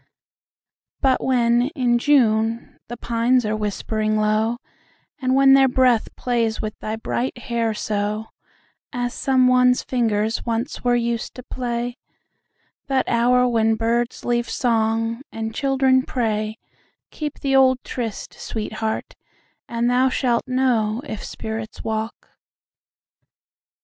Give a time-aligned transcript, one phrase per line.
[1.01, 4.57] But when, in June, the pines are whispering low,
[5.21, 8.29] And when their breath plays with thy bright hair soAs
[9.11, 16.01] some one's fingers once were used to play—That hour when birds leave song, and children
[16.01, 16.57] pray,
[17.11, 19.13] Keep the old tryst, sweetheart,
[19.69, 22.29] and thou shalt knowIf spirits walk.